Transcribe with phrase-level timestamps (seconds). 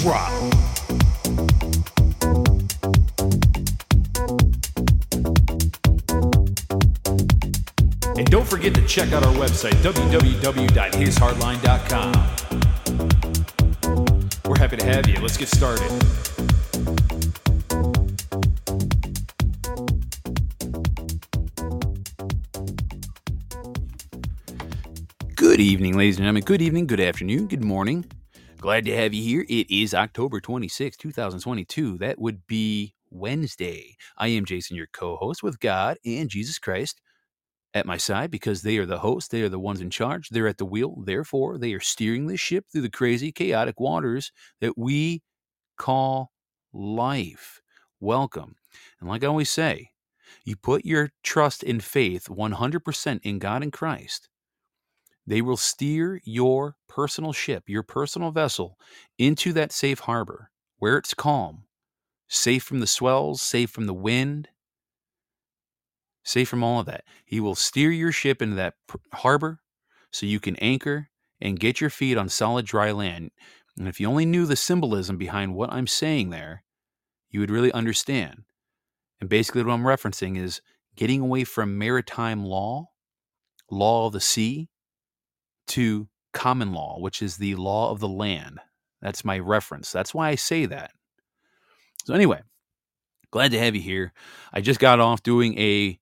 [0.00, 0.30] Drop.
[8.16, 12.12] And don't forget to check out our website, www.hishardline.com.
[14.46, 15.20] We're happy to have you.
[15.20, 15.90] Let's get started.
[25.36, 26.44] Good evening, ladies and gentlemen.
[26.44, 28.06] Good evening, good afternoon, good morning.
[28.60, 29.46] Glad to have you here.
[29.48, 31.96] It is October 26, 2022.
[31.96, 33.96] That would be Wednesday.
[34.18, 37.00] I am Jason, your co host with God and Jesus Christ
[37.72, 39.30] at my side because they are the hosts.
[39.30, 40.28] They are the ones in charge.
[40.28, 40.96] They're at the wheel.
[41.06, 44.30] Therefore, they are steering the ship through the crazy, chaotic waters
[44.60, 45.22] that we
[45.78, 46.30] call
[46.74, 47.62] life.
[47.98, 48.56] Welcome.
[49.00, 49.88] And like I always say,
[50.44, 54.28] you put your trust and faith 100% in God and Christ
[55.30, 58.76] they will steer your personal ship, your personal vessel,
[59.16, 61.62] into that safe harbor where it's calm,
[62.26, 64.48] safe from the swells, safe from the wind,
[66.24, 67.04] safe from all of that.
[67.24, 68.74] He will steer your ship into that
[69.12, 69.60] harbor
[70.10, 73.30] so you can anchor and get your feet on solid dry land.
[73.78, 76.64] And if you only knew the symbolism behind what I'm saying there,
[77.28, 78.42] you would really understand.
[79.20, 80.60] And basically, what I'm referencing is
[80.96, 82.88] getting away from maritime law,
[83.70, 84.70] law of the sea,
[85.70, 88.60] to common law, which is the law of the land.
[89.02, 89.92] That's my reference.
[89.92, 90.92] That's why I say that.
[92.04, 92.40] So, anyway,
[93.30, 94.12] glad to have you here.
[94.52, 95.98] I just got off doing a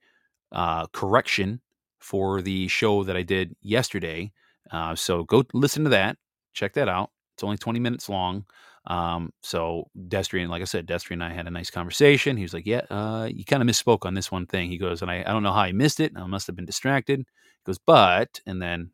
[0.53, 1.61] uh, correction
[1.99, 4.33] for the show that I did yesterday.
[4.71, 6.17] Uh, so, go listen to that.
[6.53, 7.11] Check that out.
[7.35, 8.45] It's only 20 minutes long.
[8.89, 12.37] Um, so Destrian, like I said, Destrian and I had a nice conversation.
[12.39, 15.03] He was like, "Yeah, uh, you kind of misspoke on this one thing." He goes,
[15.03, 16.13] and I, I don't know how I missed it.
[16.17, 17.21] I must have been distracted.
[17.21, 17.25] He
[17.67, 18.93] goes, but, and then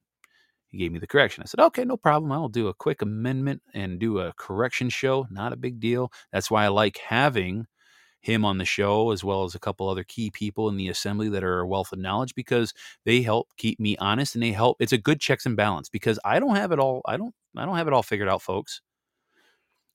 [0.74, 1.42] he gave me the correction.
[1.42, 2.32] I said, okay, no problem.
[2.32, 5.26] I'll do a quick amendment and do a correction show.
[5.30, 6.12] Not a big deal.
[6.32, 7.66] That's why I like having
[8.20, 11.28] him on the show, as well as a couple other key people in the assembly
[11.28, 12.72] that are a wealth of knowledge because
[13.04, 14.78] they help keep me honest and they help.
[14.80, 17.02] It's a good checks and balance because I don't have it all.
[17.06, 17.34] I don't.
[17.56, 18.80] I don't have it all figured out, folks.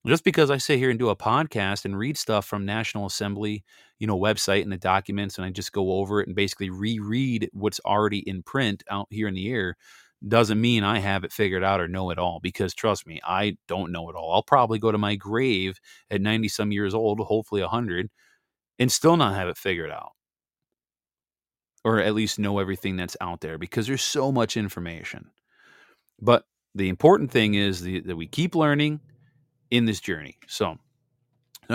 [0.07, 3.65] Just because I sit here and do a podcast and read stuff from National Assembly,
[3.97, 7.49] you know, website and the documents, and I just go over it and basically reread
[7.51, 9.75] what's already in print out here in the air
[10.27, 13.57] doesn't mean I have it figured out or know it all because trust me, I
[13.67, 14.33] don't know it all.
[14.33, 15.79] I'll probably go to my grave
[16.11, 18.09] at 90 some years old, hopefully 100,
[18.77, 20.11] and still not have it figured out.
[21.85, 25.31] Or at least know everything that's out there because there's so much information.
[26.21, 26.43] But
[26.75, 28.99] the important thing is the, that we keep learning
[29.71, 30.37] in this journey.
[30.47, 30.77] So,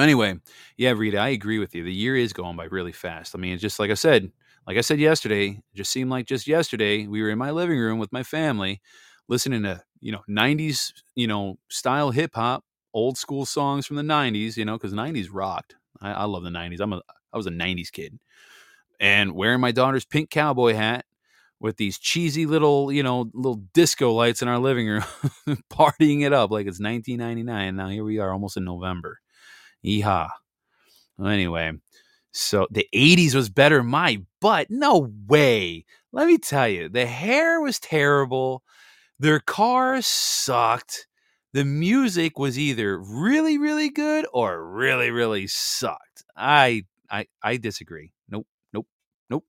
[0.03, 0.35] anyway,
[0.77, 1.85] yeah, Rita, I agree with you.
[1.85, 3.35] The year is going by really fast.
[3.35, 4.31] I mean, just like I said,
[4.67, 7.99] like I said yesterday, just seemed like just yesterday we were in my living room
[7.99, 8.81] with my family
[9.29, 14.03] listening to, you know, 90s, you know, style hip hop, old school songs from the
[14.03, 15.77] 90s, you know, because 90s rocked.
[16.01, 16.81] I, I love the 90s.
[16.81, 18.19] I'm a I was a 90s kid.
[19.01, 21.05] And wearing my daughter's pink cowboy hat
[21.61, 25.05] with these cheesy little, you know, little disco lights in our living room,
[25.73, 27.77] partying it up like it's 1999.
[27.77, 29.21] Now here we are almost in November.
[29.85, 30.29] Yeehaw.
[31.19, 31.73] Well, anyway,
[32.33, 33.83] so the 80s was better.
[33.83, 34.69] My butt.
[34.71, 35.85] No way.
[36.13, 38.63] Let me tell you, the hair was terrible.
[39.19, 41.07] Their cars sucked.
[41.55, 46.25] The music was either really, really good or really, really sucked.
[46.37, 48.13] I I I disagree.
[48.29, 48.87] Nope, nope,
[49.31, 49.45] nope.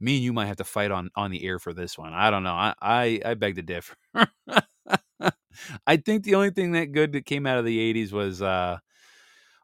[0.00, 2.14] Me and you might have to fight on on the air for this one.
[2.14, 2.52] I don't know.
[2.54, 3.96] I I, I beg to differ.
[5.86, 8.78] I think the only thing that good that came out of the 80s was uh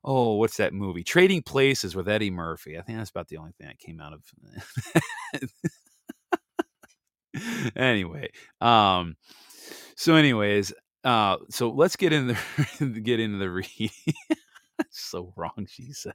[0.05, 1.05] oh, what's that movie?
[1.05, 2.79] Trading Places with Eddie Murphy.
[2.79, 4.23] I think that's about the only thing that came out of.
[7.77, 9.17] anyway, um,
[9.97, 10.73] so anyways,
[11.05, 13.91] uh, so let's get in the get into the reading.
[14.91, 16.15] so wrong, she said.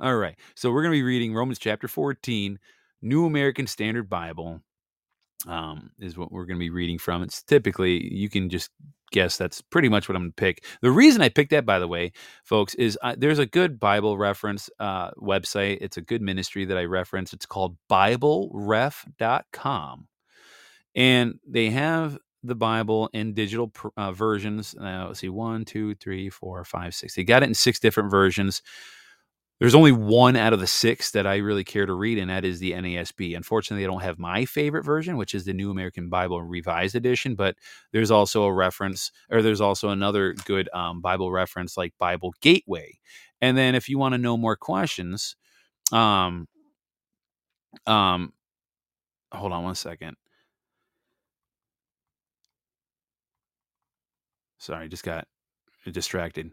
[0.00, 2.58] All right, so we're gonna be reading Romans chapter fourteen,
[3.02, 4.60] New American Standard Bible.
[5.46, 7.22] Um, is what we're going to be reading from.
[7.22, 8.68] It's typically you can just
[9.10, 10.64] guess that's pretty much what I'm going to pick.
[10.82, 12.12] The reason I picked that, by the way,
[12.44, 15.78] folks, is uh, there's a good Bible reference uh, website.
[15.80, 17.32] It's a good ministry that I reference.
[17.32, 20.06] It's called BibleRef.com.
[20.94, 24.74] And they have the Bible in digital uh, versions.
[24.78, 27.14] Let's see, one, two, three, four, five, six.
[27.14, 28.62] They got it in six different versions.
[29.60, 32.46] There's only one out of the six that I really care to read, and that
[32.46, 33.36] is the NASB.
[33.36, 37.34] Unfortunately, I don't have my favorite version, which is the New American Bible Revised Edition.
[37.34, 37.56] But
[37.92, 42.98] there's also a reference, or there's also another good um, Bible reference like Bible Gateway.
[43.42, 45.36] And then, if you want to know more questions,
[45.92, 46.48] um,
[47.86, 48.32] um,
[49.30, 50.16] hold on one second.
[54.56, 55.26] Sorry, just got
[55.92, 56.50] distracted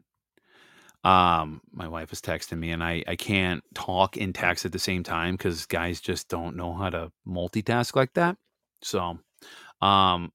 [1.04, 4.80] um my wife is texting me and i i can't talk and text at the
[4.80, 8.36] same time because guys just don't know how to multitask like that.
[8.82, 9.20] So
[9.82, 10.32] um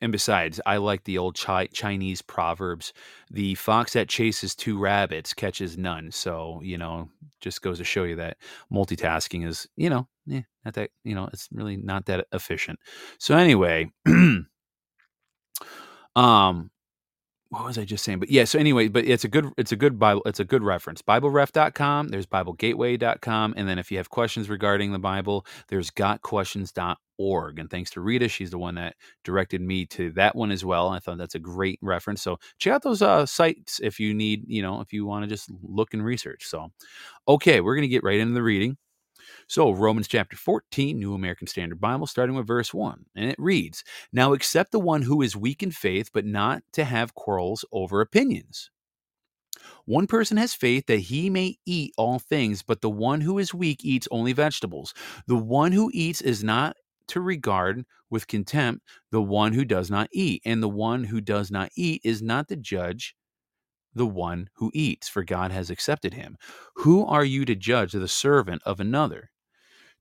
[0.00, 2.92] and besides i like the old chi- chinese proverbs
[3.30, 6.10] the fox that chases two rabbits catches none.
[6.10, 7.08] So you know
[7.40, 8.36] just goes to show you that
[8.72, 12.78] multitasking is you know eh, not that you know it's really not that efficient.
[13.18, 13.90] So anyway
[16.16, 16.70] um
[17.52, 18.18] what was I just saying?
[18.18, 20.62] But yeah, so anyway, but it's a good it's a good Bible it's a good
[20.62, 21.02] reference.
[21.02, 27.58] BibleRef.com, there's BibleGateway.com, and then if you have questions regarding the Bible, there's gotquestions.org.
[27.58, 30.88] And thanks to Rita, she's the one that directed me to that one as well.
[30.88, 32.22] I thought that's a great reference.
[32.22, 35.28] So check out those uh, sites if you need, you know, if you want to
[35.28, 36.46] just look and research.
[36.46, 36.70] So
[37.28, 38.78] okay, we're gonna get right into the reading.
[39.52, 43.04] So, Romans chapter 14, New American Standard Bible, starting with verse 1.
[43.14, 46.84] And it reads Now accept the one who is weak in faith, but not to
[46.84, 48.70] have quarrels over opinions.
[49.84, 53.52] One person has faith that he may eat all things, but the one who is
[53.52, 54.94] weak eats only vegetables.
[55.26, 56.74] The one who eats is not
[57.08, 61.50] to regard with contempt the one who does not eat, and the one who does
[61.50, 63.14] not eat is not to judge
[63.94, 66.38] the one who eats, for God has accepted him.
[66.76, 69.28] Who are you to judge the servant of another?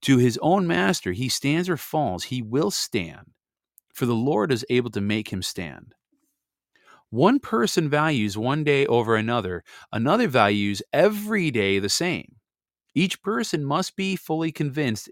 [0.04, 3.32] To his own master he stands or falls, he will stand,
[3.94, 5.94] for the Lord is able to make him stand.
[7.10, 12.38] One person values one day over another, another values every day the same.
[12.96, 15.10] Each person must be fully convinced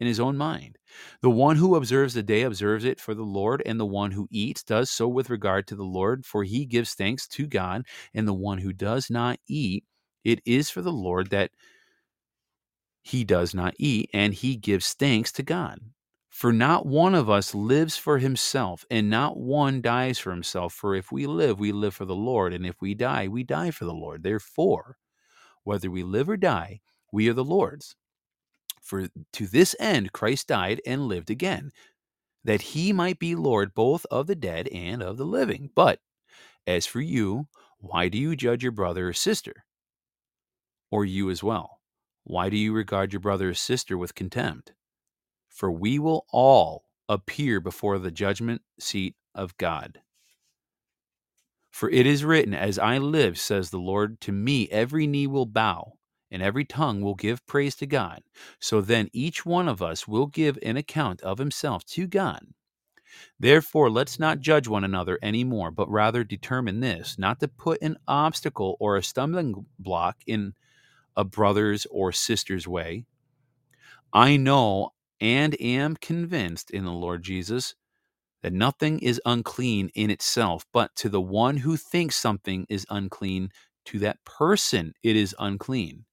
[0.00, 0.78] in his own mind.
[1.20, 4.26] The one who observes the day observes it for the Lord, and the one who
[4.30, 8.26] eats does so with regard to the Lord, for he gives thanks to God, and
[8.26, 9.84] the one who does not eat,
[10.24, 11.52] it is for the Lord that
[13.02, 15.80] he does not eat, and he gives thanks to God.
[16.28, 20.72] For not one of us lives for himself, and not one dies for himself.
[20.72, 23.70] For if we live, we live for the Lord, and if we die, we die
[23.70, 24.22] for the Lord.
[24.22, 24.96] Therefore,
[25.64, 26.80] whether we live or die,
[27.12, 27.96] we are the Lord's.
[28.80, 31.70] For to this end Christ died and lived again,
[32.44, 35.70] that he might be Lord both of the dead and of the living.
[35.74, 36.00] But
[36.66, 37.46] as for you,
[37.78, 39.64] why do you judge your brother or sister?
[40.90, 41.81] Or you as well?
[42.24, 44.72] Why do you regard your brother or sister with contempt?
[45.48, 50.00] For we will all appear before the judgment seat of God.
[51.70, 55.46] For it is written, As I live, says the Lord, to me every knee will
[55.46, 55.94] bow,
[56.30, 58.22] and every tongue will give praise to God.
[58.60, 62.46] So then each one of us will give an account of himself to God.
[63.38, 67.82] Therefore, let's not judge one another any more, but rather determine this not to put
[67.82, 70.54] an obstacle or a stumbling block in
[71.16, 73.04] a brother's or sister's way.
[74.12, 77.74] I know and am convinced in the Lord Jesus
[78.42, 83.50] that nothing is unclean in itself, but to the one who thinks something is unclean,
[83.86, 86.04] to that person it is unclean.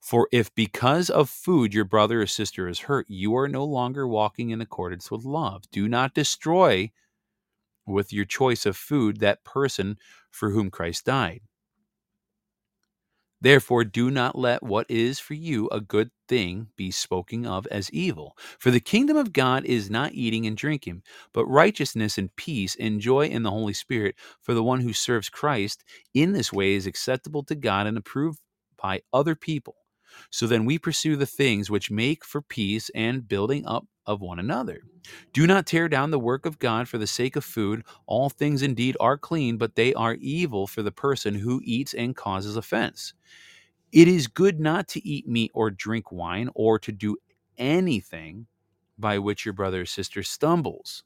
[0.00, 4.08] For if because of food your brother or sister is hurt, you are no longer
[4.08, 5.64] walking in accordance with love.
[5.70, 6.90] Do not destroy
[7.86, 9.98] with your choice of food that person
[10.30, 11.42] for whom Christ died.
[13.40, 17.90] Therefore, do not let what is for you a good thing be spoken of as
[17.92, 18.36] evil.
[18.58, 23.00] For the kingdom of God is not eating and drinking, but righteousness and peace and
[23.00, 24.16] joy in the Holy Spirit.
[24.42, 28.40] For the one who serves Christ in this way is acceptable to God and approved
[28.82, 29.76] by other people.
[30.30, 34.40] So then we pursue the things which make for peace and building up of one
[34.40, 34.82] another.
[35.32, 37.84] Do not tear down the work of God for the sake of food.
[38.06, 42.16] All things indeed are clean, but they are evil for the person who eats and
[42.16, 43.14] causes offense.
[43.92, 47.16] It is good not to eat meat or drink wine or to do
[47.56, 48.46] anything
[48.98, 51.04] by which your brother or sister stumbles.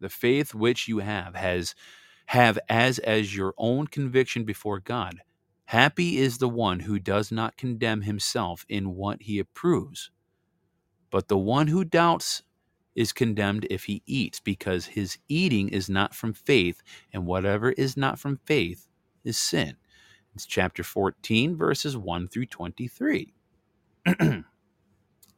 [0.00, 1.74] The faith which you have has
[2.26, 5.20] have as as your own conviction before God.
[5.66, 10.10] Happy is the one who does not condemn himself in what he approves.
[11.14, 12.42] But the one who doubts
[12.96, 17.96] is condemned if he eats, because his eating is not from faith, and whatever is
[17.96, 18.88] not from faith
[19.22, 19.76] is sin.
[20.34, 23.32] It's chapter 14, verses 1 through 23.
[24.06, 24.44] Let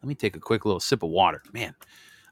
[0.03, 1.43] me take a quick little sip of water.
[1.53, 1.75] Man,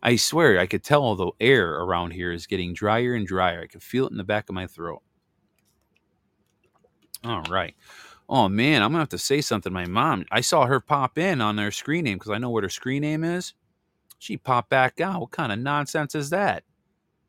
[0.03, 3.61] I swear, I could tell the air around here is getting drier and drier.
[3.61, 5.03] I can feel it in the back of my throat.
[7.23, 7.75] All right.
[8.28, 10.25] Oh man, I'm gonna have to say something to my mom.
[10.31, 13.02] I saw her pop in on her screen name because I know what her screen
[13.02, 13.54] name is.
[14.19, 15.21] She popped back out.
[15.21, 16.64] What kind of nonsense is that?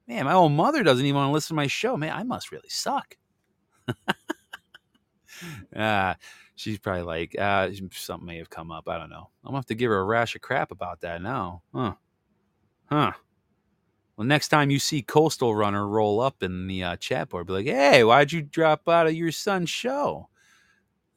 [0.08, 1.98] Man, my old mother doesn't even want to listen to my show.
[1.98, 3.18] Man, I must really suck.
[5.76, 6.14] uh,
[6.56, 8.88] she's probably like, uh, something may have come up.
[8.88, 9.30] I don't know.
[9.44, 11.64] I'm gonna have to give her a rash of crap about that now.
[11.74, 11.94] Huh.
[12.86, 13.12] Huh.
[14.16, 17.54] Well, next time you see Coastal Runner roll up in the uh, chat board, be
[17.54, 20.30] like, hey, why'd you drop out of your son's show?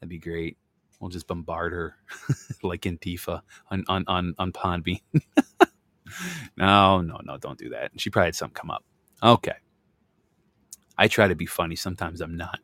[0.01, 0.57] That'd be great.
[1.01, 1.97] We'll just bombard her
[2.63, 5.01] like Antifa on on on, on Podbean.
[6.57, 7.93] no, no, no, don't do that.
[7.97, 8.85] She probably had something come up.
[9.23, 9.55] Okay.
[10.97, 11.77] I try to be funny.
[11.77, 12.59] Sometimes I'm not.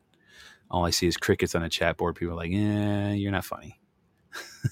[0.69, 2.15] All I see is crickets on a chat board.
[2.15, 3.79] People are like, "Yeah, you're not funny."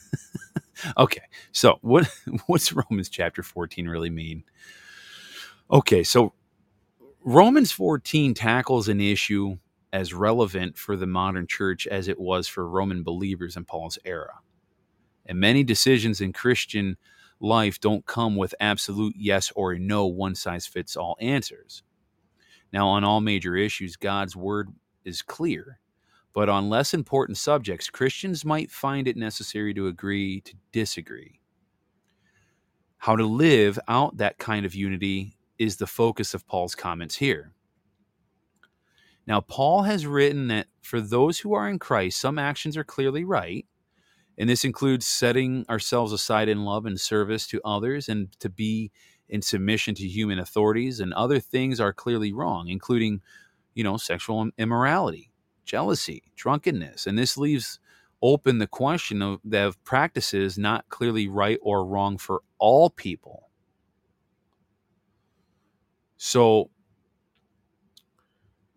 [0.98, 2.10] okay, so what
[2.48, 4.44] what's Romans chapter 14 really mean?
[5.72, 6.34] Okay, so
[7.24, 9.58] Romans 14 tackles an issue
[9.94, 14.40] as relevant for the modern church as it was for Roman believers in Paul's era.
[15.28, 16.98] And many decisions in Christian
[17.40, 21.84] life don't come with absolute yes or no one size fits all answers.
[22.74, 24.70] Now, on all major issues, God's word
[25.06, 25.80] is clear,
[26.34, 31.40] but on less important subjects, Christians might find it necessary to agree to disagree.
[32.98, 37.54] How to live out that kind of unity is the focus of Paul's comments here.
[39.26, 43.24] Now, Paul has written that for those who are in Christ, some actions are clearly
[43.24, 43.66] right,
[44.38, 48.92] and this includes setting ourselves aside in love and service to others and to be
[49.30, 53.22] in submission to human authorities, and other things are clearly wrong, including,
[53.74, 55.32] you know, sexual immorality,
[55.66, 57.08] jealousy, drunkenness.
[57.08, 57.80] And this leaves
[58.22, 63.50] open the question of, practices not clearly right or wrong for all people.
[66.18, 66.70] So,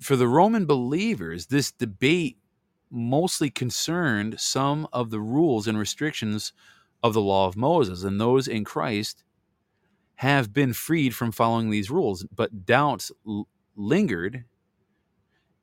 [0.00, 2.36] for the Roman believers, this debate
[2.90, 6.52] mostly concerned some of the rules and restrictions
[7.02, 9.24] of the law of Moses, and those in Christ
[10.16, 14.44] have been freed from following these rules, but doubts l- lingered.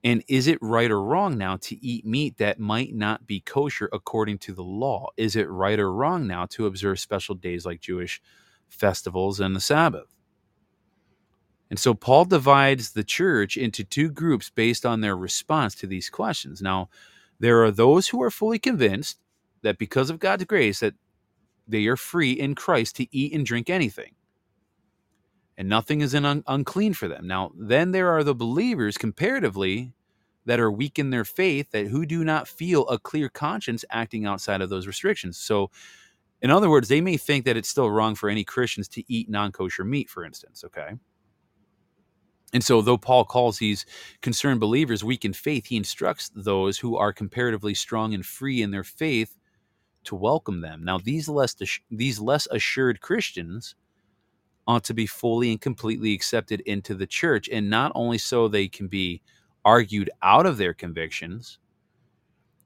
[0.03, 3.89] And is it right or wrong now to eat meat that might not be kosher
[3.93, 5.09] according to the law?
[5.17, 8.21] Is it right or wrong now to observe special days like Jewish
[8.69, 10.12] festivals and the Sabbath?
[11.73, 16.07] And so Paul divides the church into two groups based on their response to these
[16.07, 16.61] questions.
[16.61, 16.87] Now,
[17.39, 19.17] there are those who are fully convinced
[19.63, 20.93] that because of God's grace that
[21.67, 24.13] they are free in Christ to eat and drink anything.
[25.57, 27.25] And nothing is un- unclean for them.
[27.25, 29.93] Now, then there are the believers comparatively
[30.45, 34.27] that are weak in their faith that who do not feel a clear conscience acting
[34.27, 35.39] outside of those restrictions.
[35.39, 35.71] So,
[36.39, 39.27] in other words, they may think that it's still wrong for any Christians to eat
[39.27, 40.99] non-kosher meat, for instance, okay?
[42.53, 43.85] And so, though Paul calls these
[44.21, 48.71] concerned believers weak in faith, he instructs those who are comparatively strong and free in
[48.71, 49.37] their faith
[50.05, 50.83] to welcome them.
[50.83, 51.55] Now, these less
[51.89, 53.75] these less assured Christians
[54.67, 58.67] ought to be fully and completely accepted into the church, and not only so they
[58.67, 59.21] can be
[59.65, 61.59] argued out of their convictions.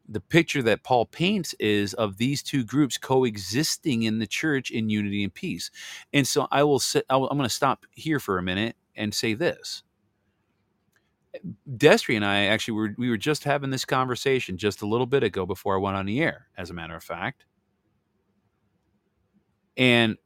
[0.10, 4.90] The picture that Paul paints is of these two groups coexisting in the church in
[4.90, 5.70] unity and peace.
[6.14, 9.34] And so I will sit, I'm going to stop here for a minute and say
[9.34, 9.84] this.
[11.78, 15.24] Destry and I actually were we were just having this conversation just a little bit
[15.24, 17.46] ago before I went on the air, as a matter of fact.
[19.78, 20.18] And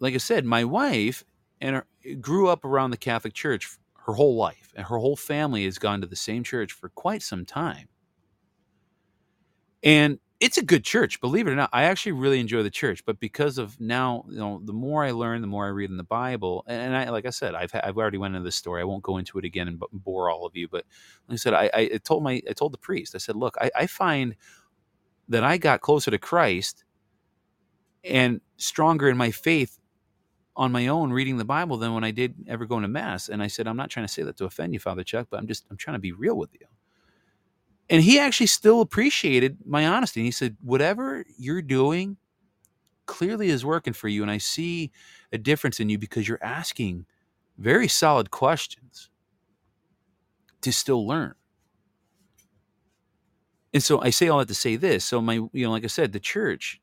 [0.00, 1.24] like I said, my wife
[1.60, 1.86] and her,
[2.20, 6.00] grew up around the Catholic Church her whole life, and her whole family has gone
[6.00, 7.88] to the same church for quite some time.
[9.82, 11.68] And it's a good church, believe it or not.
[11.72, 15.10] I actually really enjoy the church, but because of now, you know, the more I
[15.10, 17.98] learn, the more I read in the Bible, and I, like I said, I've I've
[17.98, 18.80] already went into this story.
[18.80, 20.86] I won't go into it again and bore all of you, but
[21.28, 23.70] like I said, I, I told my I told the priest, I said, look, I,
[23.76, 24.34] I find
[25.28, 26.84] that I got closer to Christ
[28.04, 29.78] and stronger in my faith
[30.56, 33.28] on my own reading the Bible than when I did ever going to mass.
[33.28, 35.38] And I said, I'm not trying to say that to offend you, Father Chuck, but
[35.38, 36.66] I'm just I'm trying to be real with you
[37.90, 40.20] and he actually still appreciated my honesty.
[40.20, 42.16] And he said, Whatever you're doing
[43.06, 44.22] clearly is working for you.
[44.22, 44.92] And I see
[45.32, 47.06] a difference in you because you're asking
[47.58, 49.10] very solid questions
[50.60, 51.34] to still learn.
[53.74, 55.04] And so I say all that to say this.
[55.04, 56.80] So my, you know, like I said, the church,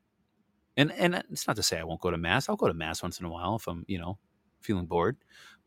[0.75, 2.49] and and it's not to say I won't go to mass.
[2.49, 4.17] I'll go to mass once in a while if I'm, you know,
[4.61, 5.17] feeling bored.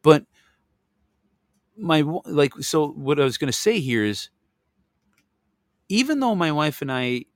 [0.03, 0.25] But
[1.77, 4.29] my like, so what I was going to say here is
[5.91, 7.27] even though my wife and I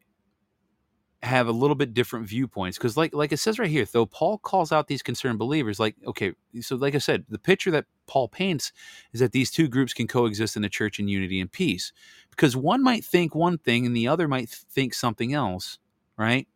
[1.23, 4.37] have a little bit different viewpoints because like like it says right here though paul
[4.37, 8.28] calls out these concerned believers like okay so like i said the picture that paul
[8.28, 8.73] paints
[9.14, 11.92] is that these two groups can coexist in the church in unity and peace.
[12.28, 15.78] Because one might think one thing and the other might think something else
[16.16, 16.46] right?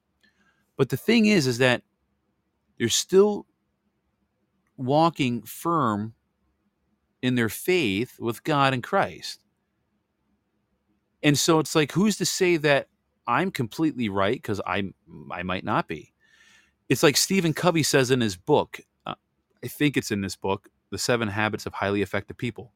[0.76, 1.82] But the thing is is that
[2.78, 3.46] they're still
[4.76, 6.14] walking firm
[7.22, 9.42] in their faith with god and christ
[11.22, 12.88] and so it's like who's to say that
[13.26, 14.90] I'm completely right because I
[15.30, 16.12] I might not be.
[16.88, 18.80] It's like Stephen Covey says in his book.
[19.04, 19.14] Uh,
[19.62, 22.72] I think it's in this book, The Seven Habits of Highly Effective People.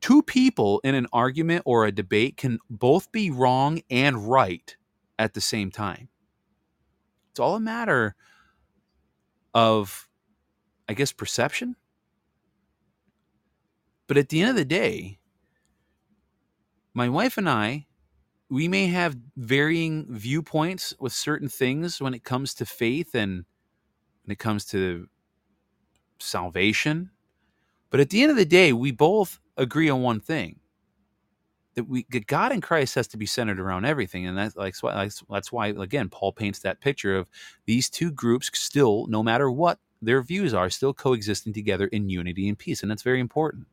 [0.00, 4.76] Two people in an argument or a debate can both be wrong and right
[5.18, 6.08] at the same time.
[7.30, 8.14] It's all a matter
[9.54, 10.08] of,
[10.88, 11.76] I guess, perception.
[14.06, 15.19] But at the end of the day,
[16.94, 17.86] my wife and I
[18.50, 23.44] we may have varying viewpoints with certain things when it comes to faith and
[24.24, 25.06] when it comes to
[26.18, 27.10] salvation.
[27.90, 30.58] But at the end of the day, we both agree on one thing
[31.74, 34.74] that we God in Christ has to be centered around everything, and that's like
[35.28, 37.28] that's why again Paul paints that picture of
[37.66, 42.48] these two groups still, no matter what their views are, still coexisting together in unity
[42.48, 43.66] and peace, and that's very important.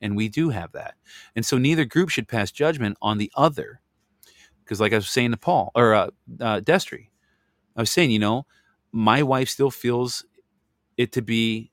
[0.00, 0.94] And we do have that,
[1.36, 3.80] and so neither group should pass judgment on the other
[4.64, 7.08] because, like I was saying to Paul or uh, uh, Destry,
[7.76, 8.46] I was saying, you know,
[8.92, 10.24] my wife still feels
[10.96, 11.70] it to be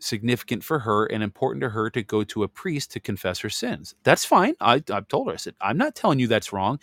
[0.00, 3.50] significant for her and important to her to go to a priest to confess her
[3.50, 3.94] sins.
[4.04, 4.54] That's fine.
[4.60, 6.78] I, I've told her, I said, I'm not telling you that's wrong.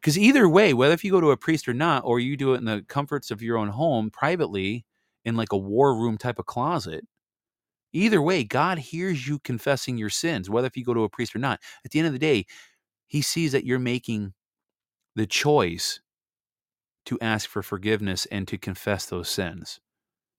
[0.00, 2.54] Because either way, whether if you go to a priest or not, or you do
[2.54, 4.86] it in the comforts of your own home privately
[5.24, 7.06] in like a war room type of closet,
[7.92, 11.34] either way, God hears you confessing your sins, whether if you go to a priest
[11.34, 11.60] or not.
[11.84, 12.46] At the end of the day,
[13.08, 14.34] he sees that you're making
[15.16, 16.00] the choice
[17.06, 19.80] to ask for forgiveness and to confess those sins.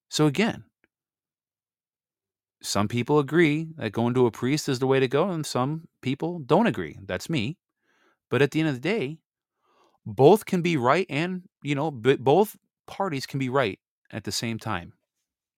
[0.10, 0.66] So, again,
[2.64, 5.88] some people agree that going to a priest is the way to go, and some
[6.02, 6.98] people don't agree.
[7.06, 7.58] That's me.
[8.30, 9.20] But at the end of the day,
[10.06, 13.80] both can be right, and, you know, both parties can be right
[14.12, 14.94] at the same time.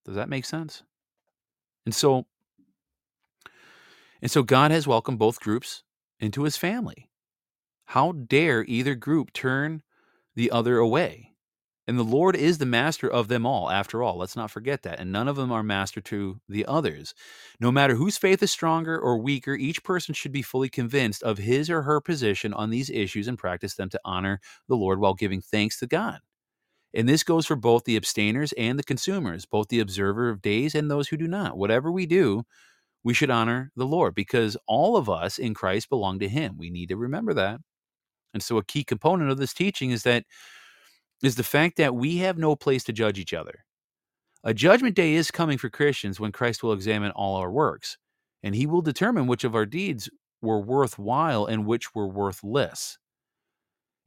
[0.06, 0.84] Does that make sense?
[1.86, 2.26] And so,
[4.22, 5.84] and so God has welcomed both groups
[6.20, 7.10] into his family.
[7.86, 9.84] How dare either group turn
[10.36, 11.34] the other away?
[11.86, 14.18] And the Lord is the master of them all, after all.
[14.18, 15.00] Let's not forget that.
[15.00, 17.14] And none of them are master to the others.
[17.60, 21.38] No matter whose faith is stronger or weaker, each person should be fully convinced of
[21.38, 25.14] his or her position on these issues and practice them to honor the Lord while
[25.14, 26.20] giving thanks to God.
[26.94, 30.76] And this goes for both the abstainers and the consumers, both the observer of days
[30.76, 31.58] and those who do not.
[31.58, 32.44] Whatever we do,
[33.04, 36.56] we should honor the Lord because all of us in Christ belong to Him.
[36.58, 37.60] We need to remember that.
[38.34, 40.26] And so a key component of this teaching is that
[41.24, 43.66] is the fact that we have no place to judge each other.
[44.44, 47.98] A judgment day is coming for Christians when Christ will examine all our works,
[48.44, 50.10] and he will determine which of our deeds
[50.42, 52.98] were worthwhile and which were worthless.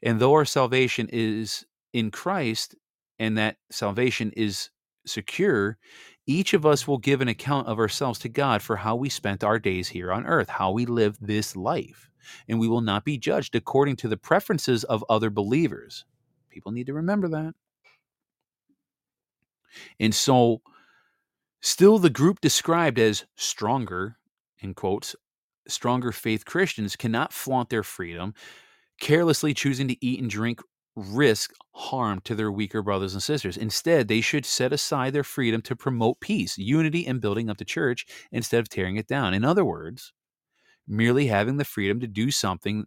[0.03, 1.65] And though our salvation is
[1.97, 2.75] in Christ
[3.19, 4.69] and that salvation is
[5.07, 5.79] secure,
[6.27, 9.43] each of us will give an account of ourselves to God for how we spent
[9.43, 12.11] our days here on earth, how we lived this life
[12.49, 16.05] and we will not be judged according to the preferences of other believers.
[16.51, 17.55] People need to remember that.
[19.99, 20.61] And so,
[21.63, 24.17] still, the group described as stronger,
[24.61, 25.17] in quotes,
[25.69, 28.35] stronger faith Christians cannot flaunt their freedom,
[29.01, 30.61] carelessly choosing to eat and drink
[30.97, 33.57] risk harm to their weaker brothers and sisters.
[33.57, 37.65] Instead, they should set aside their freedom to promote peace, unity, and building up the
[37.65, 39.35] church instead of tearing it down.
[39.35, 40.13] In other words,
[40.87, 42.87] merely having the freedom to do something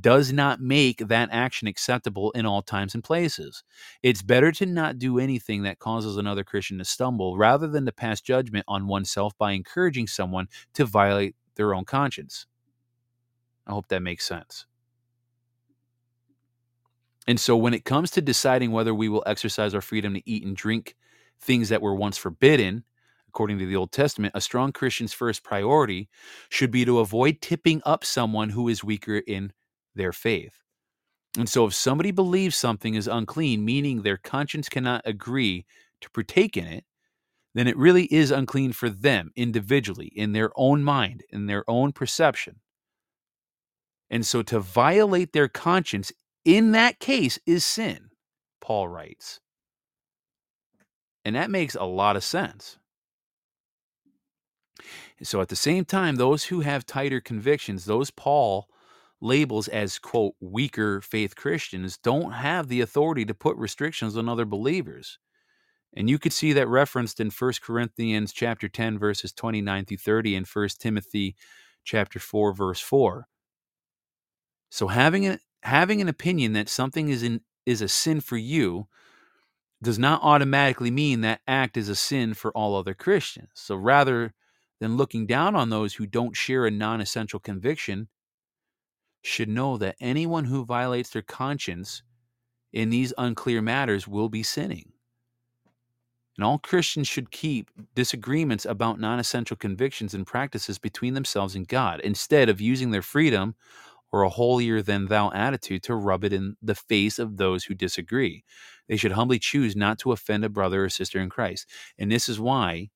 [0.00, 3.64] does not make that action acceptable in all times and places.
[4.02, 7.92] It's better to not do anything that causes another Christian to stumble rather than to
[7.92, 12.46] pass judgment on oneself by encouraging someone to violate their own conscience.
[13.66, 14.66] I hope that makes sense.
[17.30, 20.44] And so, when it comes to deciding whether we will exercise our freedom to eat
[20.44, 20.96] and drink
[21.40, 22.82] things that were once forbidden,
[23.28, 26.08] according to the Old Testament, a strong Christian's first priority
[26.48, 29.52] should be to avoid tipping up someone who is weaker in
[29.94, 30.54] their faith.
[31.38, 35.66] And so, if somebody believes something is unclean, meaning their conscience cannot agree
[36.00, 36.84] to partake in it,
[37.54, 41.92] then it really is unclean for them individually, in their own mind, in their own
[41.92, 42.56] perception.
[44.10, 46.10] And so, to violate their conscience
[46.44, 48.10] in that case is sin,
[48.60, 49.40] Paul writes.
[51.24, 52.78] And that makes a lot of sense.
[55.22, 58.68] So at the same time, those who have tighter convictions, those Paul
[59.20, 64.46] labels as quote weaker faith Christians don't have the authority to put restrictions on other
[64.46, 65.18] believers.
[65.94, 70.36] And you could see that referenced in 1 Corinthians chapter 10 verses 29 through 30
[70.36, 71.36] and 1 Timothy
[71.84, 73.26] chapter 4 verse 4.
[74.70, 78.88] So having an having an opinion that something is in is a sin for you
[79.82, 83.50] does not automatically mean that act is a sin for all other Christians.
[83.54, 84.34] So rather
[84.80, 88.08] than looking down on those who don't share a non-essential conviction,
[89.22, 92.02] should know that anyone who violates their conscience
[92.72, 94.92] in these unclear matters will be sinning.
[96.36, 101.68] And all Christians should keep disagreements about non essential convictions and practices between themselves and
[101.68, 103.54] God instead of using their freedom
[104.12, 107.74] or a holier than thou attitude to rub it in the face of those who
[107.74, 108.44] disagree.
[108.88, 111.66] They should humbly choose not to offend a brother or sister in Christ.
[111.98, 112.90] And this is why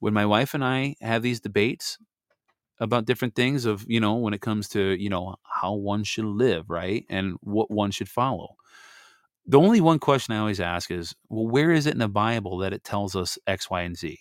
[0.00, 1.98] when my wife and I have these debates
[2.80, 6.24] about different things of, you know, when it comes to, you know, how one should
[6.24, 7.04] live, right?
[7.08, 8.56] And what one should follow
[9.48, 12.58] the only one question I always ask is, well, where is it in the Bible
[12.58, 14.18] that it tells us X, Y, and Z?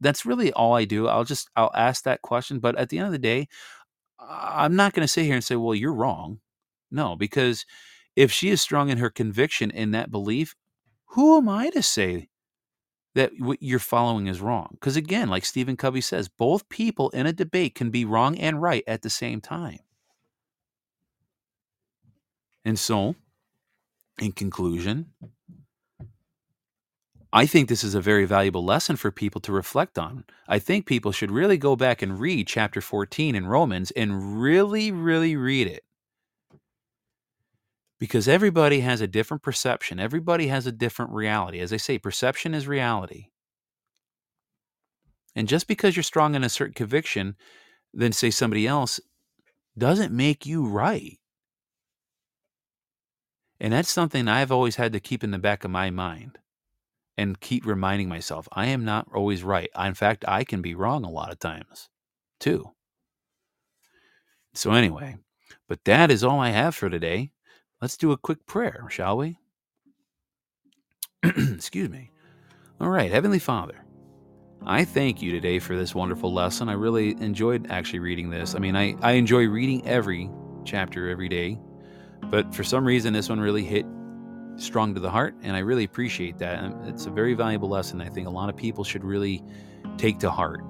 [0.00, 1.06] That's really all I do.
[1.06, 3.48] I'll just I'll ask that question, but at the end of the day,
[4.28, 6.40] I'm not going to sit here and say, well, you're wrong.
[6.90, 7.66] No, because
[8.16, 10.54] if she is strong in her conviction in that belief,
[11.06, 12.28] who am I to say
[13.14, 14.70] that what you're following is wrong?
[14.72, 18.60] Because again, like Stephen Covey says, both people in a debate can be wrong and
[18.60, 19.78] right at the same time.
[22.64, 23.14] And so
[24.18, 25.12] in conclusion,
[27.36, 30.22] I think this is a very valuable lesson for people to reflect on.
[30.46, 34.92] I think people should really go back and read chapter 14 in Romans and really,
[34.92, 35.82] really read it.
[37.98, 41.58] Because everybody has a different perception, everybody has a different reality.
[41.58, 43.30] As I say, perception is reality.
[45.34, 47.34] And just because you're strong in a certain conviction
[47.92, 49.00] than, say, somebody else,
[49.76, 51.18] doesn't make you right.
[53.58, 56.38] And that's something I've always had to keep in the back of my mind
[57.16, 59.70] and keep reminding myself I am not always right.
[59.78, 61.88] In fact, I can be wrong a lot of times
[62.40, 62.70] too.
[64.54, 65.16] So, anyway,
[65.68, 67.30] but that is all I have for today.
[67.80, 69.38] Let's do a quick prayer, shall we?
[71.24, 72.10] Excuse me.
[72.80, 73.84] All right, Heavenly Father,
[74.64, 76.68] I thank you today for this wonderful lesson.
[76.68, 78.54] I really enjoyed actually reading this.
[78.54, 80.30] I mean, I, I enjoy reading every
[80.64, 81.58] chapter every day
[82.30, 83.86] but for some reason, this one really hit
[84.56, 86.72] strong to the heart, and I really appreciate that.
[86.84, 88.00] It's a very valuable lesson.
[88.00, 89.42] I think a lot of people should really
[89.96, 90.62] take to heart.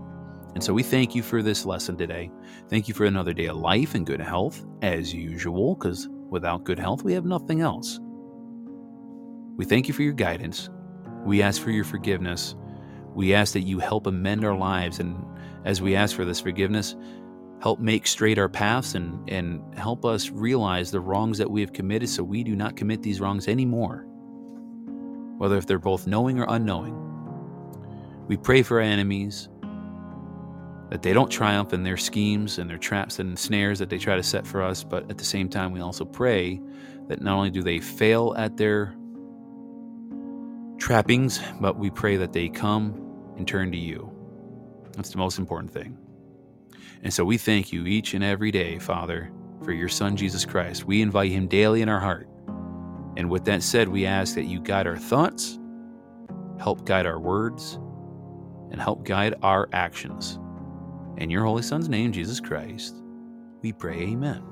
[0.55, 2.31] And so we thank you for this lesson today.
[2.69, 6.79] Thank you for another day of life and good health, as usual, because without good
[6.79, 7.99] health, we have nothing else.
[9.57, 10.71] We thank you for your guidance.
[11.25, 12.55] We ask for your forgiveness.
[13.15, 14.99] We ask that you help amend our lives.
[15.01, 15.17] And
[15.65, 16.97] as we ask for this forgiveness,
[17.61, 21.73] help make straight our paths and, and help us realize the wrongs that we have
[21.73, 24.07] committed so we do not commit these wrongs anymore,
[25.39, 27.01] whether if they're both knowing or unknowing.
[28.27, 29.49] We pray for our enemies
[30.91, 34.17] that they don't triumph in their schemes and their traps and snares that they try
[34.17, 36.61] to set for us, but at the same time, we also pray
[37.09, 38.95] that not only do they fail at their
[40.79, 42.95] trappings, but we pray that they come
[43.37, 44.11] and turn to you.
[44.93, 45.99] That's the most important thing.
[47.05, 49.31] And so we thank you each and every day, Father,
[49.63, 50.85] for your Son, Jesus Christ.
[50.85, 52.29] We invite him daily in our heart.
[53.17, 55.59] And with that said, we ask that you guide our thoughts,
[56.59, 57.79] help guide our words,
[58.71, 60.39] and help guide our actions.
[61.19, 62.97] In your Holy Son's name, Jesus Christ,
[63.61, 64.43] we pray, Amen.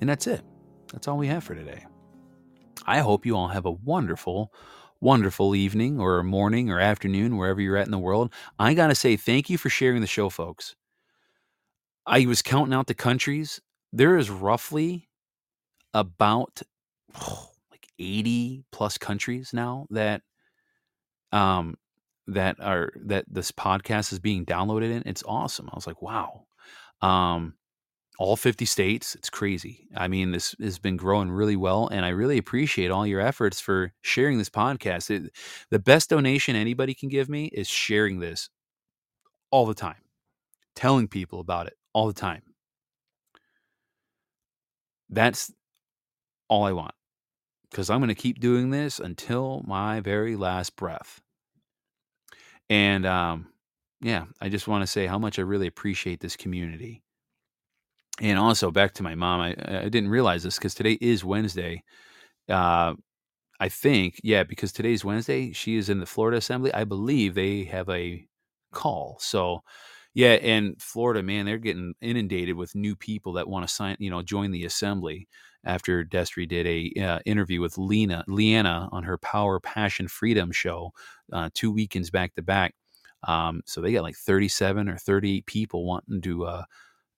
[0.00, 0.42] And that's it.
[0.92, 1.86] That's all we have for today.
[2.86, 4.52] I hope you all have a wonderful,
[5.02, 8.32] wonderful evening or morning or afternoon, wherever you're at in the world.
[8.58, 10.76] I got to say thank you for sharing the show, folks.
[12.06, 13.60] I was counting out the countries.
[13.92, 15.08] There is roughly
[15.92, 16.62] about
[17.20, 20.22] oh, like 80 plus countries now that
[21.32, 21.76] um
[22.28, 25.02] that are that this podcast is being downloaded in.
[25.04, 25.68] It's awesome.
[25.70, 26.44] I was like, wow.
[27.00, 27.54] Um
[28.18, 29.14] all 50 states.
[29.14, 29.88] It's crazy.
[29.96, 33.60] I mean, this has been growing really well, and I really appreciate all your efforts
[33.60, 35.10] for sharing this podcast.
[35.10, 35.32] It,
[35.70, 38.50] the best donation anybody can give me is sharing this
[39.50, 40.02] all the time,
[40.76, 42.42] telling people about it all the time.
[45.08, 45.52] That's
[46.48, 46.94] all I want
[47.70, 51.20] because I'm going to keep doing this until my very last breath.
[52.68, 53.48] And um,
[54.02, 57.02] yeah, I just want to say how much I really appreciate this community
[58.22, 61.84] and also back to my mom, I, I didn't realize this because today is Wednesday.
[62.48, 62.94] Uh,
[63.60, 66.74] I think, yeah, because today's Wednesday, she is in the Florida Assembly.
[66.74, 68.26] I believe they have a
[68.72, 69.18] call.
[69.20, 69.62] So
[70.14, 74.10] Yeah, and Florida, man, they're getting inundated with new people that want to sign, you
[74.10, 75.28] know, join the assembly.
[75.64, 80.92] After Destry did a uh, interview with Lena Leanna on her Power, Passion, Freedom show,
[81.32, 82.74] uh, two weekends back to back.
[83.26, 86.64] Um, so they got like 37 or 38 people wanting to uh,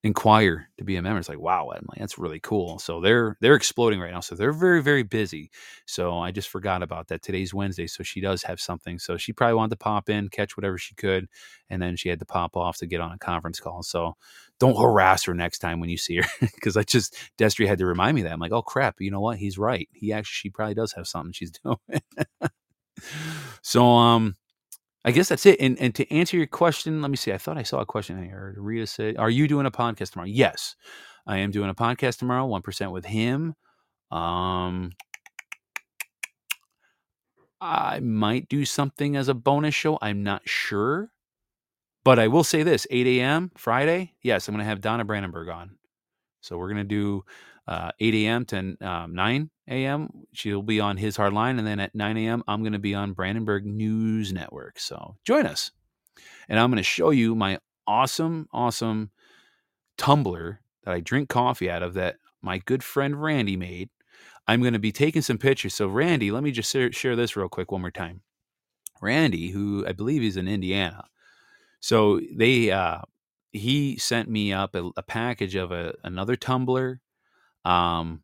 [0.04, 1.18] inquire to be a member.
[1.18, 2.78] It's like, wow, that's really cool.
[2.78, 4.20] So they're they're exploding right now.
[4.20, 5.50] So they're very, very busy.
[5.86, 7.22] So I just forgot about that.
[7.22, 7.86] Today's Wednesday.
[7.86, 8.98] So she does have something.
[8.98, 11.26] So she probably wanted to pop in, catch whatever she could,
[11.70, 13.82] and then she had to pop off to get on a conference call.
[13.82, 14.14] So
[14.60, 16.24] don't harass her next time when you see her.
[16.54, 18.32] Because I just Destry had to remind me that.
[18.32, 19.38] I'm like, oh crap, you know what?
[19.38, 19.88] He's right.
[19.92, 21.78] He actually she probably does have something she's doing.
[23.62, 24.36] so um
[25.04, 25.60] I guess that's it.
[25.60, 27.32] And and to answer your question, let me see.
[27.32, 28.54] I thought I saw a question here.
[28.56, 30.76] Rita said, "Are you doing a podcast tomorrow?" Yes,
[31.26, 32.46] I am doing a podcast tomorrow.
[32.46, 33.54] One percent with him.
[34.10, 34.92] Um,
[37.60, 39.98] I might do something as a bonus show.
[40.00, 41.10] I'm not sure,
[42.02, 43.50] but I will say this: 8 a.m.
[43.56, 44.14] Friday.
[44.22, 45.76] Yes, I'm going to have Donna Brandenburg on.
[46.40, 47.24] So we're going to do
[47.66, 48.44] uh, 8 a.m.
[48.46, 50.10] to um, 9 a.m.
[50.32, 51.58] She'll be on His Hardline.
[51.58, 54.78] And then at 9 a.m., I'm going to be on Brandenburg News Network.
[54.78, 55.70] So join us.
[56.48, 59.10] And I'm going to show you my awesome, awesome
[59.96, 63.88] tumbler that I drink coffee out of that my good friend Randy made.
[64.46, 65.74] I'm going to be taking some pictures.
[65.74, 68.20] So, Randy, let me just share this real quick one more time.
[69.00, 71.04] Randy, who I believe is in Indiana.
[71.80, 73.00] So they uh,
[73.52, 77.00] he sent me up a, a package of a, another tumbler,
[77.64, 78.22] um,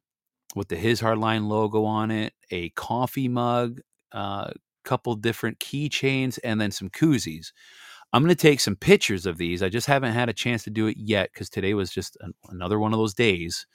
[0.55, 3.81] with the His Hardline logo on it, a coffee mug,
[4.13, 4.51] a uh,
[4.85, 7.53] couple different keychains, and then some koozies.
[8.13, 9.63] I'm going to take some pictures of these.
[9.63, 12.33] I just haven't had a chance to do it yet because today was just an,
[12.49, 13.67] another one of those days.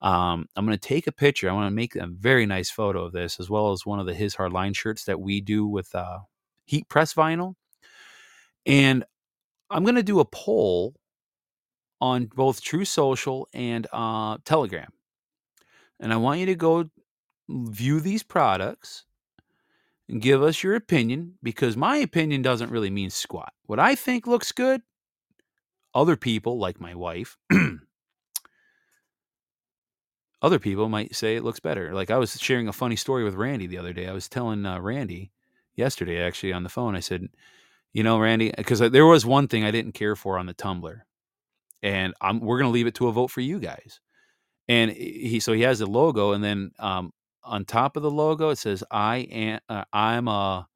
[0.00, 1.50] Um, I'm going to take a picture.
[1.50, 4.06] I want to make a very nice photo of this, as well as one of
[4.06, 6.20] the His Hardline shirts that we do with uh,
[6.64, 7.54] heat press vinyl.
[8.66, 9.04] And
[9.70, 10.94] I'm going to do a poll
[12.00, 14.90] on both Truth Social and uh, Telegram
[16.04, 16.90] and I want you to go
[17.48, 19.06] view these products
[20.06, 23.54] and give us your opinion because my opinion doesn't really mean squat.
[23.64, 24.82] What I think looks good,
[25.94, 27.38] other people, like my wife,
[30.42, 31.94] other people might say it looks better.
[31.94, 34.06] Like I was sharing a funny story with Randy the other day.
[34.06, 35.32] I was telling uh, Randy
[35.74, 37.28] yesterday, actually, on the phone, I said,
[37.94, 41.06] you know, Randy, because there was one thing I didn't care for on the tumbler,
[41.82, 44.00] and I'm, we're going to leave it to a vote for you guys
[44.68, 48.50] and he so he has the logo, and then um, on top of the logo
[48.50, 50.66] it says I am uh, I'm a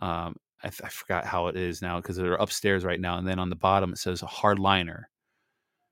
[0.00, 3.38] um, I, I, forgot how it is now because they're upstairs right now, and then
[3.38, 5.04] on the bottom it says a hardliner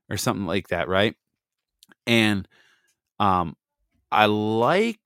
[0.08, 1.16] or something like that, right?
[2.06, 2.46] And
[3.18, 3.56] um,
[4.12, 5.00] I like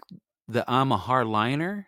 [0.48, 1.86] the I'm a hardliner.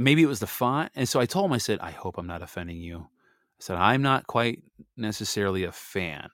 [0.00, 2.26] Maybe it was the font, and so I told him I said I hope I'm
[2.26, 2.98] not offending you.
[3.00, 4.62] I said I'm not quite
[4.96, 6.28] necessarily a fan.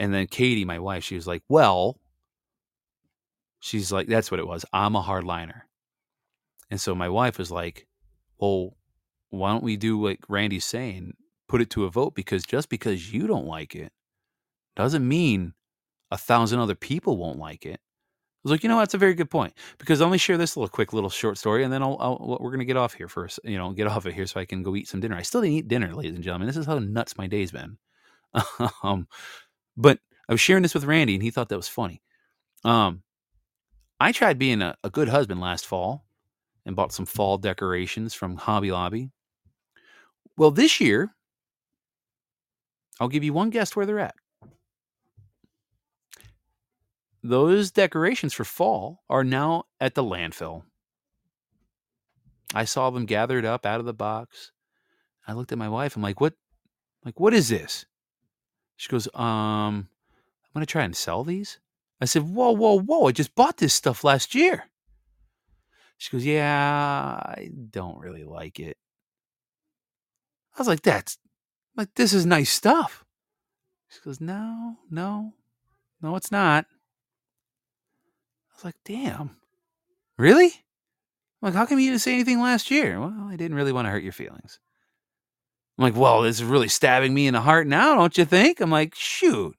[0.00, 2.00] And then Katie, my wife, she was like, Well,
[3.60, 4.64] she's like, That's what it was.
[4.72, 5.60] I'm a hardliner.
[6.70, 7.86] And so my wife was like,
[8.38, 8.76] Well,
[9.28, 11.12] why don't we do what Randy's saying?
[11.48, 13.92] Put it to a vote because just because you don't like it
[14.74, 15.52] doesn't mean
[16.10, 17.78] a thousand other people won't like it.
[17.78, 20.56] I was like, you know, that's a very good point because let me share this
[20.56, 23.38] little quick little short story, and then I'll, I'll we're gonna get off here first.
[23.44, 25.16] You know, get off of here so I can go eat some dinner.
[25.16, 26.46] I still didn't eat dinner, ladies and gentlemen.
[26.46, 27.76] This is how nuts my day's been.
[28.82, 29.06] um,
[29.76, 32.02] but I was sharing this with Randy, and he thought that was funny.
[32.64, 33.02] Um,
[33.98, 36.04] I tried being a, a good husband last fall
[36.64, 39.10] and bought some fall decorations from Hobby Lobby.
[40.36, 41.14] Well, this year,
[42.98, 44.14] I'll give you one guess where they're at.
[47.22, 50.62] Those decorations for fall are now at the landfill.
[52.54, 54.52] I saw them gathered up out of the box.
[55.26, 55.96] I looked at my wife.
[55.96, 56.34] I'm like, "What?
[57.04, 57.84] Like, what is this?"
[58.80, 61.58] She goes, um, I'm going to try and sell these.
[62.00, 63.08] I said, whoa, whoa, whoa.
[63.08, 64.70] I just bought this stuff last year.
[65.98, 68.78] She goes, yeah, I don't really like it.
[70.56, 71.18] I was like, that's
[71.76, 73.04] like, this is nice stuff.
[73.90, 75.34] She goes, no, no,
[76.00, 76.64] no, it's not.
[78.50, 79.36] I was like, damn,
[80.16, 80.54] really?
[81.42, 82.98] I'm like, how come you didn't say anything last year?
[82.98, 84.58] Well, I didn't really want to hurt your feelings.
[85.78, 88.60] I'm like, well, this is really stabbing me in the heart now, don't you think?
[88.60, 89.56] I'm like, shoot.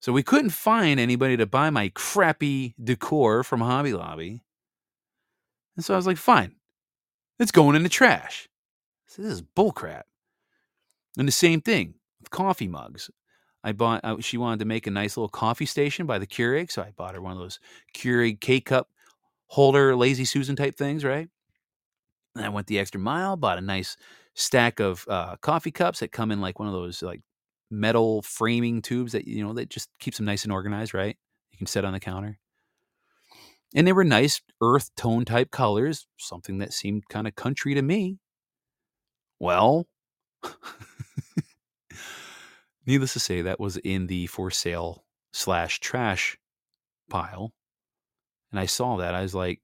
[0.00, 4.42] So we couldn't find anybody to buy my crappy decor from Hobby Lobby.
[5.76, 6.54] And so I was like, fine,
[7.38, 8.48] it's going in the trash.
[9.06, 10.02] So this is bullcrap.
[11.16, 13.10] And the same thing with coffee mugs.
[13.62, 16.70] I bought, uh, she wanted to make a nice little coffee station by the Keurig.
[16.70, 17.58] So I bought her one of those
[17.94, 18.90] Keurig K cup
[19.46, 21.28] holder, lazy Susan type things, right?
[22.36, 23.96] And I went the extra mile, bought a nice
[24.34, 27.20] stack of uh, coffee cups that come in like one of those like
[27.70, 31.16] metal framing tubes that you know that just keeps them nice and organized, right?
[31.52, 32.38] You can set on the counter.
[33.74, 37.82] And they were nice earth tone type colors, something that seemed kind of country to
[37.82, 38.18] me.
[39.40, 39.88] Well,
[42.86, 46.38] needless to say, that was in the for sale slash trash
[47.10, 47.52] pile.
[48.52, 49.14] And I saw that.
[49.14, 49.60] I was like,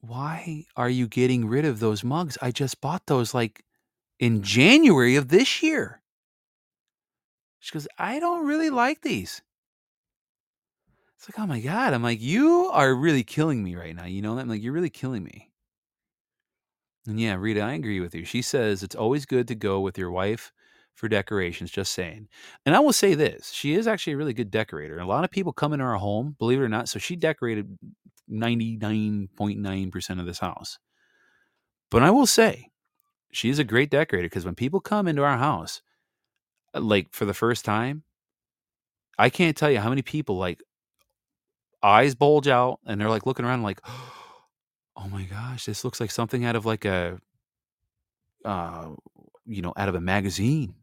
[0.00, 2.38] why are you getting rid of those mugs?
[2.40, 3.64] I just bought those like
[4.18, 6.02] in January of this year.
[7.60, 9.42] She goes, I don't really like these.
[11.16, 11.92] It's like, oh my God.
[11.92, 14.04] I'm like, you are really killing me right now.
[14.04, 14.42] You know that?
[14.42, 15.50] I'm like, you're really killing me.
[17.06, 18.24] And yeah, Rita, I agree with you.
[18.24, 20.52] She says it's always good to go with your wife
[20.94, 22.28] for decorations, just saying.
[22.66, 24.98] And I will say this she is actually a really good decorator.
[24.98, 26.88] A lot of people come into our home, believe it or not.
[26.88, 27.78] So she decorated
[28.30, 30.78] 99.9% of this house.
[31.90, 32.70] But I will say,
[33.32, 35.82] she's a great decorator because when people come into our house,
[36.74, 38.02] uh, like for the first time,
[39.18, 40.62] I can't tell you how many people like
[41.82, 43.80] eyes bulge out and they're like looking around like,
[44.96, 47.18] oh my gosh, this looks like something out of like a,
[48.44, 48.88] uh,
[49.46, 50.74] you know, out of a magazine.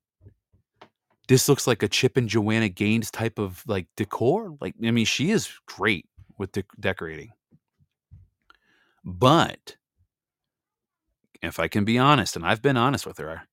[1.27, 4.55] This looks like a Chip and Joanna Gaines type of like decor.
[4.62, 6.05] Like, I mean, she is great
[6.37, 7.31] with de- decorating.
[9.03, 9.75] But
[11.41, 13.43] if I can be honest, and I've been honest with her,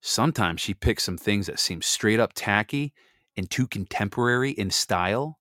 [0.00, 2.92] sometimes she picks some things that seem straight up tacky
[3.36, 5.38] and too contemporary in style.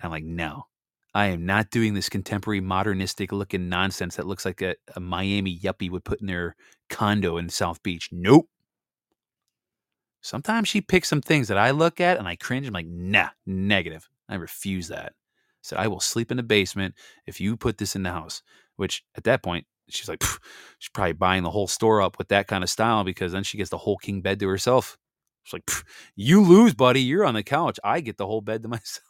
[0.00, 0.66] I'm like, no,
[1.14, 5.58] I am not doing this contemporary modernistic looking nonsense that looks like a, a Miami
[5.58, 6.54] yuppie would put in their
[6.90, 8.10] condo in South Beach.
[8.12, 8.48] Nope.
[10.20, 12.66] Sometimes she picks some things that I look at and I cringe.
[12.66, 14.08] I'm like, nah, negative.
[14.28, 15.14] I refuse that.
[15.66, 16.94] Said, I will sleep in the basement
[17.26, 18.42] if you put this in the house.
[18.76, 20.22] Which at that point, she's like,
[20.78, 23.58] she's probably buying the whole store up with that kind of style because then she
[23.58, 24.96] gets the whole king bed to herself.
[25.42, 25.68] She's like,
[26.14, 27.00] you lose, buddy.
[27.00, 27.80] You're on the couch.
[27.82, 29.02] I get the whole bed to myself.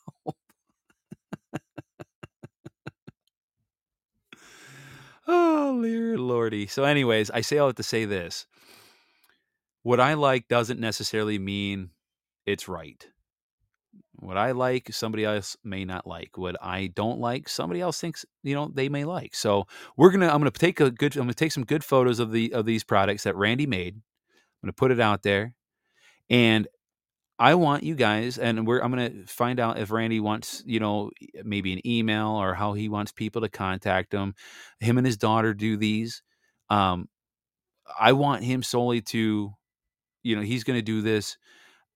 [5.27, 6.66] oh, dear lordy.
[6.66, 8.47] So, anyways, I say all that to say this.
[9.83, 11.90] What I like doesn't necessarily mean
[12.47, 13.07] it's right.
[14.18, 16.38] What I like, somebody else may not like.
[16.38, 19.35] What I don't like, somebody else thinks you know they may like.
[19.35, 20.29] So we're gonna.
[20.29, 21.16] I'm gonna take a good.
[21.16, 23.94] I'm gonna take some good photos of the of these products that Randy made.
[23.94, 24.02] I'm
[24.62, 25.55] gonna put it out there,
[26.31, 26.66] and
[27.38, 28.81] I want you guys, and we're.
[28.81, 31.11] I'm gonna find out if Randy wants, you know,
[31.44, 34.35] maybe an email or how he wants people to contact him.
[34.81, 36.22] Him and his daughter do these.
[36.70, 37.09] Um,
[38.00, 39.52] I want him solely to,
[40.22, 41.37] you know, he's gonna do this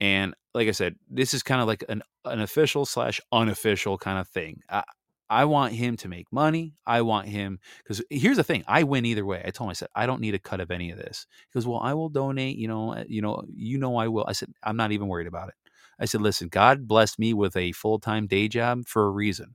[0.00, 4.18] and like I said, this is kind of like an an official slash unofficial kind
[4.18, 4.60] of thing.
[4.68, 4.82] I,
[5.28, 6.74] I want him to make money.
[6.84, 9.42] I want him because here's the thing: I win either way.
[9.46, 11.26] I told him I said I don't need a cut of any of this.
[11.48, 12.56] He goes, "Well, I will donate.
[12.56, 15.28] You know, uh, you know, you know, I will." I said, "I'm not even worried
[15.28, 15.54] about it."
[16.00, 19.54] I said, "Listen, God blessed me with a full time day job for a reason.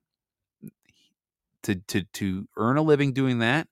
[1.64, 3.68] To to to earn a living doing that,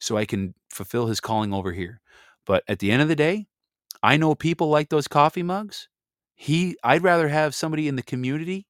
[0.00, 2.00] so I can fulfill His calling over here.
[2.44, 3.46] But at the end of the day,
[4.02, 5.88] I know people like those coffee mugs
[6.36, 8.66] he I'd rather have somebody in the community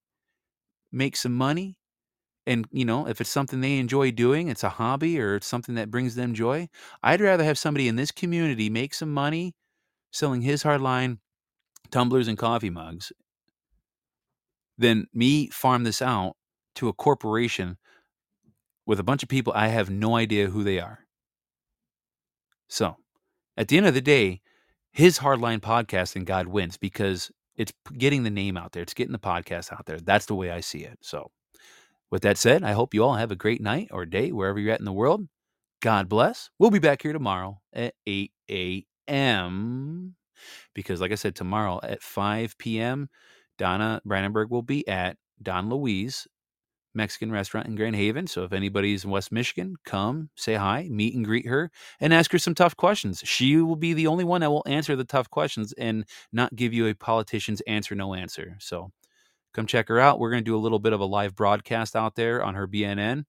[0.90, 1.76] make some money
[2.46, 5.74] and you know if it's something they enjoy doing it's a hobby or it's something
[5.74, 6.68] that brings them joy
[7.02, 9.54] i'd rather have somebody in this community make some money
[10.12, 11.18] selling his hardline
[11.90, 13.12] tumblers and coffee mugs
[14.78, 16.34] than me farm this out
[16.74, 17.76] to a corporation
[18.86, 21.00] with a bunch of people i have no idea who they are.
[22.68, 22.96] So
[23.56, 24.40] at the end of the day
[24.92, 28.82] his hardline podcasting god wins because it's getting the name out there.
[28.82, 29.98] It's getting the podcast out there.
[29.98, 30.98] That's the way I see it.
[31.02, 31.30] So,
[32.10, 34.72] with that said, I hope you all have a great night or day wherever you're
[34.72, 35.26] at in the world.
[35.82, 36.50] God bless.
[36.58, 40.14] We'll be back here tomorrow at 8 a.m.
[40.74, 43.08] Because, like I said, tomorrow at 5 p.m.,
[43.58, 46.26] Donna Brandenburg will be at Don Louise
[46.96, 48.26] Mexican restaurant in Grand Haven.
[48.26, 52.32] So if anybody's in West Michigan, come say hi, meet and greet her, and ask
[52.32, 53.22] her some tough questions.
[53.24, 56.72] She will be the only one that will answer the tough questions and not give
[56.72, 58.56] you a politician's answer no answer.
[58.58, 58.90] So
[59.54, 60.18] come check her out.
[60.18, 62.66] We're going to do a little bit of a live broadcast out there on her
[62.66, 63.24] BNN.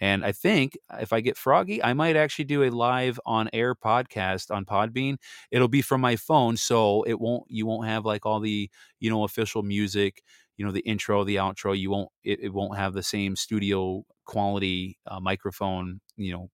[0.00, 3.74] And I think if I get froggy, I might actually do a live on air
[3.74, 5.16] podcast on Podbean.
[5.50, 9.10] It'll be from my phone, so it won't you won't have like all the, you
[9.10, 10.22] know, official music
[10.56, 14.04] you know the intro the outro you won't it, it won't have the same studio
[14.24, 16.50] quality uh, microphone you know